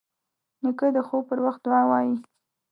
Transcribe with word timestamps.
نیکه 0.63 0.87
د 0.95 0.97
خوب 1.07 1.23
پر 1.29 1.39
وخت 1.45 1.61
دعا 1.65 1.81
وايي. 1.89 2.15